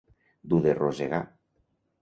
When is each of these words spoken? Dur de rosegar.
Dur 0.53 0.61
de 0.63 0.73
rosegar. 0.79 1.23